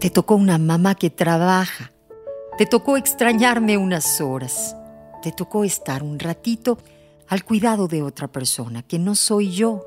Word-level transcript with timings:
Te 0.00 0.08
tocó 0.08 0.34
una 0.34 0.56
mamá 0.56 0.94
que 0.94 1.10
trabaja. 1.10 1.92
Te 2.56 2.64
tocó 2.64 2.96
extrañarme 2.96 3.76
unas 3.76 4.22
horas. 4.22 4.74
Te 5.22 5.30
tocó 5.30 5.62
estar 5.62 6.02
un 6.02 6.18
ratito 6.18 6.78
al 7.28 7.44
cuidado 7.44 7.86
de 7.86 8.02
otra 8.02 8.26
persona 8.26 8.82
que 8.82 8.98
no 8.98 9.14
soy 9.14 9.50
yo. 9.50 9.86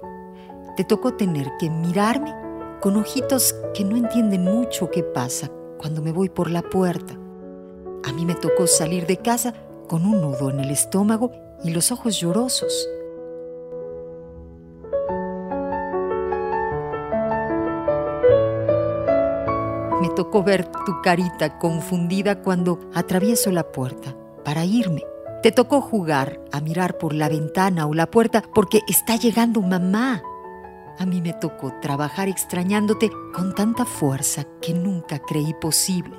Te 0.77 0.83
tocó 0.83 1.15
tener 1.15 1.53
que 1.59 1.71
mirarme 1.71 2.31
con 2.79 2.95
ojitos 2.95 3.55
que 3.73 3.83
no 3.83 3.97
entienden 3.97 4.43
mucho 4.43 4.91
qué 4.91 5.01
pasa 5.01 5.49
cuando 5.79 6.03
me 6.03 6.11
voy 6.11 6.29
por 6.29 6.51
la 6.51 6.61
puerta. 6.61 7.15
A 8.03 8.13
mí 8.13 8.23
me 8.23 8.35
tocó 8.35 8.67
salir 8.67 9.07
de 9.07 9.17
casa 9.17 9.55
con 9.87 10.05
un 10.05 10.21
nudo 10.21 10.51
en 10.51 10.59
el 10.59 10.69
estómago 10.69 11.31
y 11.63 11.71
los 11.71 11.91
ojos 11.91 12.19
llorosos. 12.19 12.87
Me 20.03 20.09
tocó 20.09 20.43
ver 20.43 20.65
tu 20.65 21.01
carita 21.01 21.57
confundida 21.59 22.41
cuando 22.41 22.77
atravieso 22.93 23.51
la 23.51 23.71
puerta 23.71 24.13
para 24.43 24.65
irme. 24.65 25.01
Te 25.41 25.53
tocó 25.53 25.79
jugar 25.79 26.41
a 26.51 26.59
mirar 26.59 26.97
por 26.97 27.13
la 27.13 27.29
ventana 27.29 27.85
o 27.85 27.93
la 27.93 28.11
puerta 28.11 28.43
porque 28.53 28.81
está 28.89 29.15
llegando 29.15 29.61
mamá. 29.61 30.21
A 30.99 31.05
mí 31.05 31.21
me 31.21 31.31
tocó 31.31 31.71
trabajar 31.81 32.27
extrañándote 32.27 33.11
con 33.33 33.55
tanta 33.55 33.85
fuerza 33.85 34.43
que 34.61 34.73
nunca 34.73 35.19
creí 35.19 35.53
posible. 35.53 36.17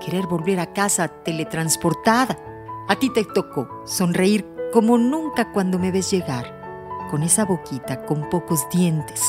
Querer 0.00 0.26
volver 0.26 0.58
a 0.58 0.72
casa 0.72 1.08
teletransportada. 1.08 2.38
A 2.88 2.96
ti 2.96 3.10
te 3.10 3.26
tocó 3.26 3.68
sonreír 3.84 4.48
como 4.72 4.96
nunca 4.96 5.52
cuando 5.52 5.78
me 5.78 5.90
ves 5.90 6.10
llegar, 6.10 7.06
con 7.10 7.22
esa 7.22 7.44
boquita 7.44 8.06
con 8.06 8.30
pocos 8.30 8.66
dientes. 8.72 9.20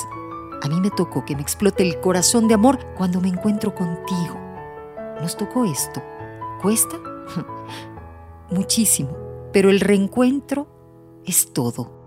A 0.61 0.67
mí 0.67 0.81
me 0.81 0.91
tocó 0.91 1.23
que 1.23 1.35
me 1.35 1.41
explote 1.41 1.83
el 1.83 1.99
corazón 1.99 2.47
de 2.47 2.53
amor 2.53 2.79
cuando 2.97 3.21
me 3.21 3.29
encuentro 3.29 3.73
contigo. 3.73 4.38
Nos 5.21 5.38
tocó 5.38 5.65
esto. 5.65 6.02
¿Cuesta? 6.61 6.97
Muchísimo, 8.49 9.15
pero 9.53 9.69
el 9.69 9.80
reencuentro 9.80 10.67
es 11.25 11.53
todo. 11.53 11.99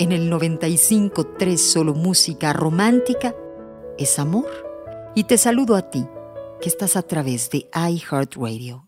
En 0.00 0.12
el 0.12 0.30
95.3 0.30 1.56
solo 1.56 1.94
música 1.94 2.52
romántica 2.52 3.34
es 3.98 4.18
amor. 4.18 4.46
Y 5.14 5.24
te 5.24 5.36
saludo 5.36 5.74
a 5.74 5.90
ti, 5.90 6.06
que 6.60 6.68
estás 6.68 6.96
a 6.96 7.02
través 7.02 7.50
de 7.50 7.68
iHeartRadio. 7.74 8.87